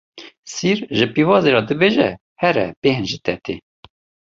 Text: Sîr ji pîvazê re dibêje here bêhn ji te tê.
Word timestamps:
Sîr 0.53 0.77
ji 0.97 1.05
pîvazê 1.13 1.51
re 1.55 1.61
dibêje 1.69 2.09
here 2.41 2.67
bêhn 2.81 3.03
ji 3.09 3.17
te 3.25 3.35
tê. 3.43 3.55